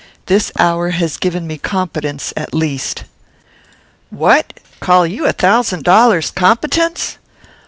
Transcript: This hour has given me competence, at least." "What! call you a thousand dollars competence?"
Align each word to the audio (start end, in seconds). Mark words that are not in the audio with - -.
This 0.25 0.51
hour 0.57 0.89
has 0.89 1.15
given 1.17 1.45
me 1.45 1.59
competence, 1.59 2.33
at 2.35 2.55
least." 2.55 3.03
"What! 4.09 4.59
call 4.79 5.05
you 5.05 5.27
a 5.27 5.31
thousand 5.31 5.83
dollars 5.83 6.31
competence?" 6.31 7.19